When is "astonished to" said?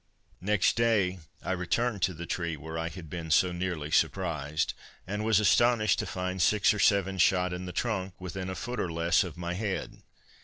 5.39-6.07